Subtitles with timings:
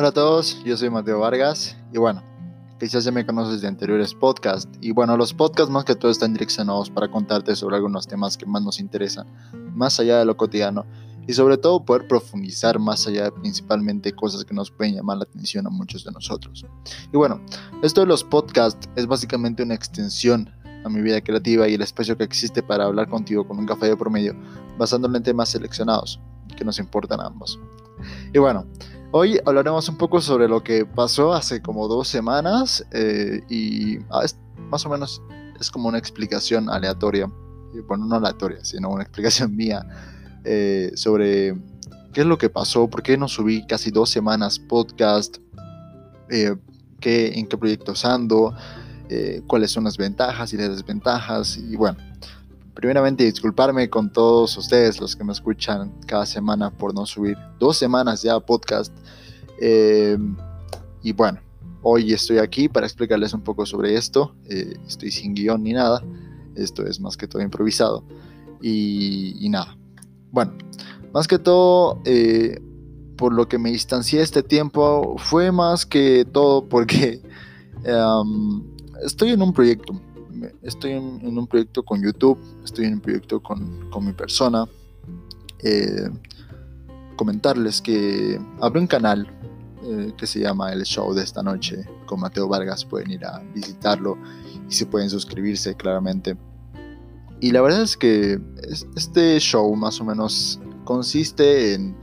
[0.00, 2.22] Hola a todos, yo soy Mateo Vargas y bueno,
[2.78, 6.32] quizás ya me conoces de anteriores podcasts y bueno, los podcasts más que todo están
[6.32, 9.26] direccionados para contarte sobre algunos temas que más nos interesan,
[9.74, 10.86] más allá de lo cotidiano
[11.28, 15.24] y sobre todo poder profundizar más allá de principalmente cosas que nos pueden llamar la
[15.24, 16.64] atención a muchos de nosotros.
[17.12, 17.38] Y bueno,
[17.82, 20.48] esto de los podcasts es básicamente una extensión
[20.82, 23.88] a mi vida creativa y el espacio que existe para hablar contigo con un café
[23.88, 24.34] de promedio,
[24.78, 26.18] basándolo en temas seleccionados
[26.56, 27.60] que nos importan a ambos.
[28.32, 28.64] Y bueno,
[29.12, 34.24] hoy hablaremos un poco sobre lo que pasó hace como dos semanas eh, y ah,
[34.70, 35.22] más o menos
[35.58, 37.30] es como una explicación aleatoria,
[37.86, 39.86] bueno, no aleatoria, sino una explicación mía
[40.44, 41.54] eh, sobre
[42.12, 45.38] qué es lo que pasó, por qué no subí casi dos semanas podcast,
[46.30, 46.56] eh,
[47.00, 48.54] qué, en qué proyectos ando,
[49.08, 51.56] eh, cuáles son las ventajas y las desventajas.
[51.56, 51.98] Y bueno,
[52.80, 57.76] primeramente disculparme con todos ustedes, los que me escuchan cada semana por no subir dos
[57.76, 58.90] semanas ya podcast.
[59.60, 60.34] Em,
[61.02, 61.40] y bueno,
[61.82, 64.34] hoy estoy aquí para explicarles un poco sobre esto.
[64.46, 66.02] Eh, estoy sin guion ni nada.
[66.54, 68.02] Esto es más que todo improvisado.
[68.62, 69.76] Y, nada.
[70.30, 70.52] Bueno,
[71.12, 72.62] más que todo, eh,
[73.18, 77.20] por lo que me distancié este tiempo, fue más que todo porque
[77.84, 78.62] em,
[79.04, 80.00] estoy en un proyecto.
[80.62, 84.66] Estoy en, un proyecto con YouTube, estoy en un proyecto con, con mi persona.
[85.62, 86.08] Eh,
[87.16, 89.30] comentarles que abrí un canal
[89.82, 92.84] eh, que se llama El Show de esta noche con Mateo Vargas.
[92.84, 94.16] Pueden ir a visitarlo
[94.68, 96.36] y se pueden suscribirse claramente.
[97.40, 98.40] Y la verdad es que
[98.96, 101.96] este show más o menos consiste en,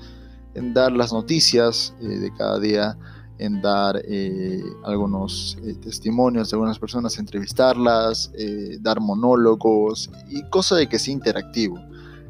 [0.55, 2.97] en dar las noticias eh, de cada día
[3.39, 10.75] en dar eh, algunos eh, testimonios de algunas personas, entrevistarlas, eh, dar monólogos y cosa
[10.75, 11.79] de que sea interactivo.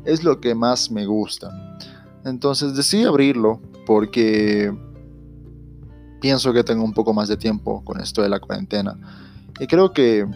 [0.05, 1.49] Es lo que más me gusta.
[2.25, 4.75] Entonces decidí abrirlo porque
[6.19, 8.98] pienso que tengo un poco más de tiempo con esto de la cuarentena
[9.59, 10.27] y creo que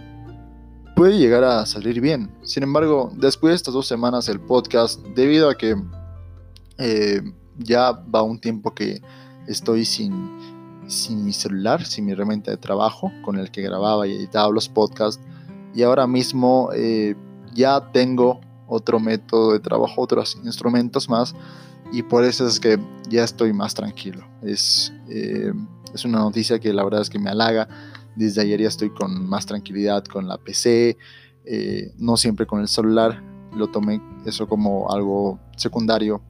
[0.96, 2.31] puede llegar a salir bien.
[2.44, 5.75] Sin embargo, después de estas dos semanas el podcast, debido a que
[7.57, 9.01] ya va un tiempo que
[9.47, 10.50] estoy sin
[10.88, 14.69] sin mi celular, sin mi herramienta de trabajo con el que grababa y editaba los
[14.69, 15.22] podcasts.
[15.74, 17.16] Y ahora mismo eh,
[17.53, 21.36] ya tengo otro método de trabajo, otros instrumentos más.
[21.91, 24.25] Y por eso es que ya estoy más tranquilo.
[24.41, 25.52] Es, eh,
[25.94, 27.68] es una noticia que la verdad es que me halaga.
[28.16, 30.97] Desde ayer ya estoy con más tranquilidad con la PC,
[31.46, 33.24] eh, no siempre con el celular.
[33.56, 36.22] Lo tomé eso como algo secundario.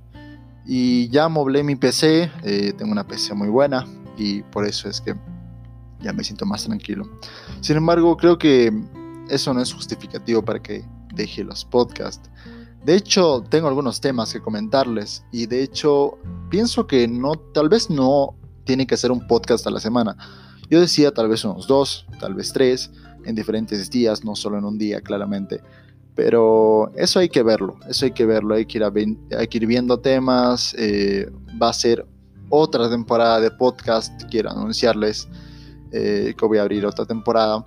[0.66, 2.32] Y ya moblé mi PC,
[2.78, 3.86] tengo una PC muy buena,
[4.18, 5.16] y por eso es que
[6.02, 7.10] ya me siento más tranquilo.
[7.62, 8.72] Sin embargo, creo que
[9.30, 10.84] eso no es justificativo para que
[11.14, 12.30] deje los podcasts.
[12.84, 16.18] De hecho, tengo algunos temas que comentarles y de hecho
[16.50, 20.18] pienso que no, tal vez no tiene que ser un podcast a la semana.
[20.70, 22.92] Yo decía tal vez unos dos, tal vez tres,
[23.26, 25.62] en diferentes días, no solo en un día, claramente.
[26.16, 31.32] Pero eso hay que verlo, eso hay que verlo, hay que ir, viendo temas, eh,
[31.62, 32.06] va a ser
[32.52, 34.24] otra temporada de podcast.
[34.30, 35.28] Quiero anunciarles
[35.92, 37.64] eh, que voy a abrir otra temporada.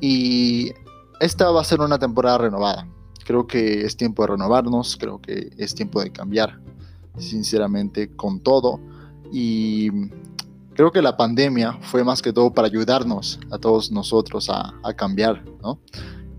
[0.00, 0.72] Y
[1.20, 2.88] esta va a ser una temporada renovada.
[3.24, 6.60] Creo que es tiempo de renovarnos, creo que es tiempo de cambiar,
[7.18, 8.80] sinceramente, con todo.
[9.32, 9.90] Y
[10.74, 14.92] creo que la pandemia fue más que todo para ayudarnos a todos nosotros a, a
[14.94, 15.80] cambiar, ¿no?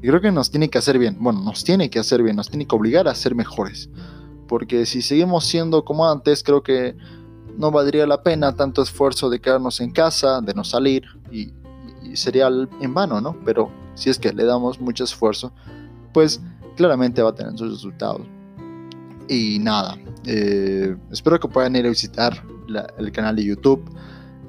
[0.02, 2.50] Y creo que nos tiene que hacer bien, bueno, nos tiene que hacer bien, nos
[2.50, 3.90] tiene que obligar a ser mejores.
[4.48, 6.96] Porque si seguimos siendo como antes, creo que
[7.58, 11.54] no valdría la pena tanto esfuerzo de quedarnos en casa, de no salir y,
[12.14, 13.36] sería en vano, ¿no?
[13.44, 15.52] Pero si es que le damos mucho esfuerzo,
[16.14, 16.40] pues
[16.78, 18.22] claramente va a tener sus resultados.
[19.28, 22.42] Y nada, eh, espero que puedan ir a visitar
[22.98, 23.84] el canal de YouTube.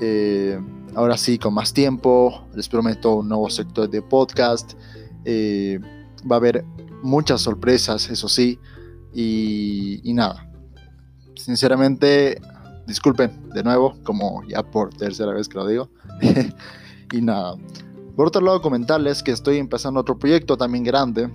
[0.01, 0.61] Eh,
[0.95, 4.75] ahora sí, con más tiempo, les prometo un nuevo sector de podcast.
[5.25, 5.81] Eh,
[6.31, 6.65] va a haber
[7.03, 8.59] muchas sorpresas, eso sí.
[9.13, 10.49] y nada,
[11.35, 12.41] sinceramente
[12.89, 15.91] disculpen de nuevo, como ya por tercera vez que lo digo.
[17.13, 17.55] y nada.
[18.17, 21.31] Por otro lado, comentarles que estoy empezando otro proyecto también grande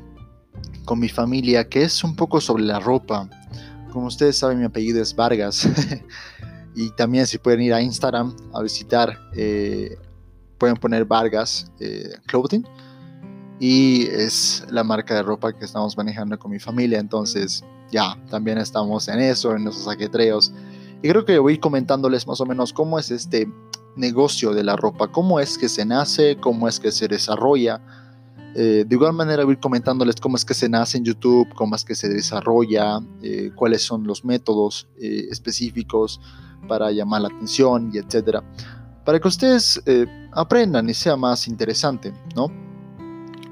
[0.83, 3.29] con mi familia, que es un poco sobre la ropa.
[3.93, 5.69] Como ustedes saben, mi apellido es Vargas.
[6.75, 9.95] y también si pueden ir a Instagram a visitar, eh,
[10.57, 12.67] pueden poner Vargas eh, Clothing.
[13.59, 16.99] Y es la marca de ropa que estamos manejando con mi familia.
[16.99, 20.51] Entonces, ya, también estamos en eso, en esos ajetreos
[21.03, 23.51] y creo que voy comentándoles más o menos cómo es este
[23.97, 27.81] negocio de la ropa, cómo es que se nace, cómo es que se desarrolla.
[28.55, 31.83] Eh, de igual manera voy comentándoles cómo es que se nace en YouTube, cómo es
[31.83, 36.21] que se desarrolla, eh, cuáles son los métodos eh, específicos
[36.69, 38.41] para llamar la atención y etcétera,
[39.03, 39.83] para que ustedes
[40.31, 42.47] aprendan y sea más interesante, ¿no?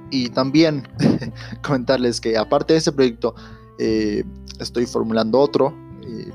[0.09, 0.87] Y también
[1.61, 3.35] comentarles que aparte de este proyecto
[4.57, 5.90] estoy formulando otro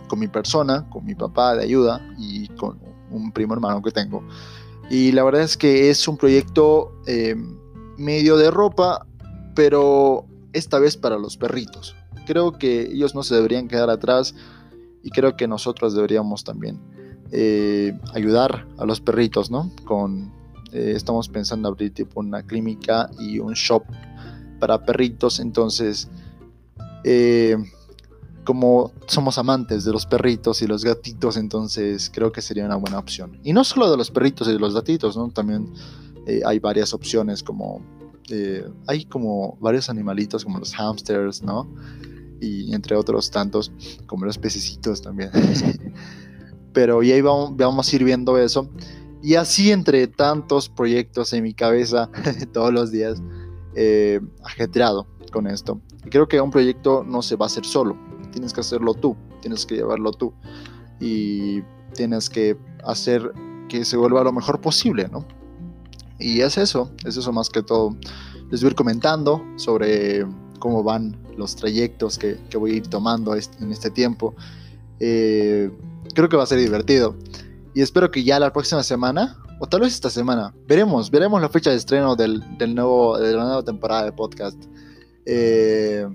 [0.08, 2.78] con mi persona, con mi papá de ayuda y con
[3.10, 4.22] un primo hermano que tengo.
[4.90, 6.92] Y la verdad es que es un proyecto
[7.96, 9.06] medio de ropa,
[9.54, 11.96] pero esta vez para los perritos.
[12.26, 14.34] Creo que ellos no se deberían quedar atrás
[15.02, 16.80] y creo que nosotros deberíamos también
[17.30, 19.70] eh, ayudar a los perritos, ¿no?
[19.84, 20.32] Con,
[20.72, 23.84] eh, estamos pensando abrir tipo una clínica y un shop
[24.58, 26.08] para perritos, entonces
[27.04, 27.56] eh,
[28.46, 32.98] como somos amantes de los perritos y los gatitos, entonces creo que sería una buena
[32.98, 33.38] opción.
[33.44, 35.28] Y no solo de los perritos y de los gatitos, ¿no?
[35.28, 35.70] También
[36.26, 37.82] eh, hay varias opciones como...
[38.30, 41.68] Eh, hay como varios animalitos como los hamsters, ¿no?
[42.40, 43.70] Y entre otros tantos,
[44.06, 45.30] como los pececitos también.
[46.72, 48.70] Pero y ahí vamos, vamos a ir viendo eso.
[49.22, 52.10] Y así entre tantos proyectos en mi cabeza
[52.52, 53.20] todos los días,
[53.74, 55.80] eh, ajetreado con esto.
[56.04, 57.96] Y creo que un proyecto no se va a hacer solo,
[58.36, 60.34] tienes que hacerlo tú, tienes que llevarlo tú
[61.00, 61.62] y
[61.94, 63.32] tienes que hacer
[63.66, 65.24] que se vuelva lo mejor posible, ¿no?
[66.18, 67.96] Y es eso, es eso más que todo.
[68.50, 70.26] Les voy a ir comentando sobre
[70.58, 74.34] cómo van los trayectos que, voy a ir tomando en este tiempo.
[75.00, 75.70] Eh,
[76.14, 77.16] creo que va a ser divertido.
[77.74, 81.48] Y espero que ya la próxima semana, o tal vez esta semana, veremos, veremos la
[81.48, 82.44] fecha de estreno del,
[82.74, 84.62] nuevo, de la nueva temporada de podcast.
[85.24, 86.06] Eh,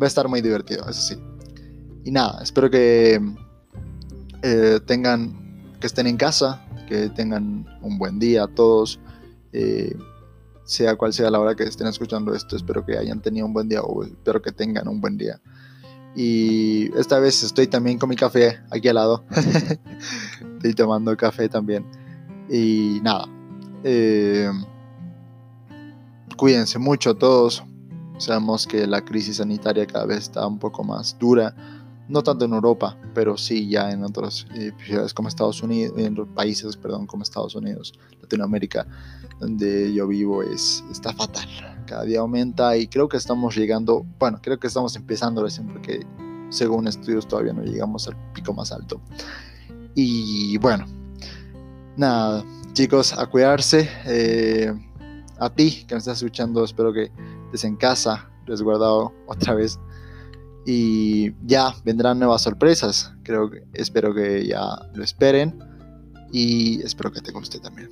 [0.00, 1.16] va a estar muy divertido, eso sí.
[2.04, 3.20] Y nada, espero que
[4.42, 9.00] eh, tengan, que estén en casa, que tengan un buen día todos,
[9.52, 9.96] eh,
[10.64, 13.68] sea cual sea la hora que estén escuchando esto, espero que hayan tenido un buen
[13.68, 15.40] día o espero que tengan un buen día.
[16.16, 19.24] Y esta vez estoy también con mi café aquí al lado.
[20.56, 21.84] estoy tomando café también.
[22.48, 23.26] Y nada.
[23.82, 24.48] Eh,
[26.36, 27.64] cuídense mucho todos.
[28.18, 31.54] Sabemos que la crisis sanitaria cada vez está un poco más dura
[32.08, 34.72] no tanto en Europa, pero sí ya en otras eh,
[35.14, 38.86] como Estados Unidos, en países, perdón, como Estados Unidos, Latinoamérica,
[39.40, 41.48] donde yo vivo, es, está fatal.
[41.86, 46.06] Cada día aumenta y creo que estamos llegando, bueno, creo que estamos empezando recién porque
[46.50, 49.00] según estudios todavía no llegamos al pico más alto.
[49.94, 50.86] Y bueno,
[51.96, 53.88] nada, chicos, a cuidarse.
[54.06, 54.72] Eh,
[55.38, 57.10] a ti que me estás escuchando, espero que
[57.62, 59.78] en casa, resguardado otra vez
[60.66, 63.12] y ya vendrán nuevas sorpresas.
[63.22, 64.60] Creo que espero que ya
[64.94, 65.58] lo esperen
[66.32, 67.90] y espero que te guste también.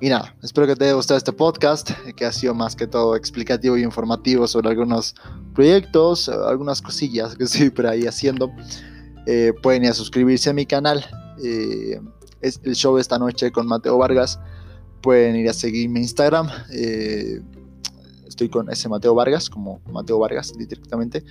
[0.00, 3.16] Y nada, espero que te haya gustado este podcast, que ha sido más que todo
[3.16, 5.14] explicativo y informativo sobre algunos
[5.54, 8.50] proyectos, algunas cosillas que estoy por ahí haciendo.
[9.26, 11.04] Eh, pueden ir a suscribirse a mi canal.
[11.44, 12.00] Eh,
[12.40, 14.40] es el show esta noche con Mateo Vargas.
[15.02, 16.48] Pueden ir a seguirme en Instagram.
[16.72, 17.42] Eh,
[18.30, 21.22] estoy con ese Mateo Vargas, como Mateo Vargas directamente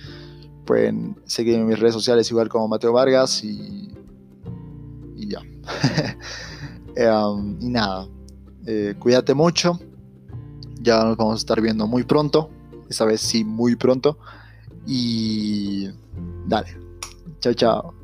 [0.70, 3.92] pueden seguirme en mis redes sociales igual como Mateo Vargas y,
[5.16, 5.40] y ya.
[6.96, 8.08] Em, y nada,
[8.66, 9.80] eh, cuídate mucho.
[10.80, 12.50] Ya nos vamos a estar viendo muy pronto.
[12.88, 14.18] Esta vez sí, muy pronto.
[14.86, 15.88] Y
[16.46, 16.76] dale.
[17.40, 17.99] Chao, chao.